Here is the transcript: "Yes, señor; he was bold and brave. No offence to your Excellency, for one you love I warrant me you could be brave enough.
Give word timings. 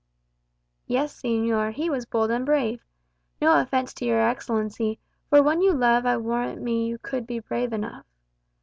"Yes, 0.87 1.21
señor; 1.21 1.73
he 1.73 1.87
was 1.87 2.07
bold 2.07 2.31
and 2.31 2.43
brave. 2.43 2.83
No 3.39 3.59
offence 3.61 3.93
to 3.93 4.05
your 4.05 4.27
Excellency, 4.27 4.97
for 5.29 5.43
one 5.43 5.61
you 5.61 5.73
love 5.73 6.07
I 6.07 6.17
warrant 6.17 6.59
me 6.59 6.87
you 6.87 6.97
could 6.97 7.27
be 7.27 7.37
brave 7.37 7.71
enough. 7.71 8.07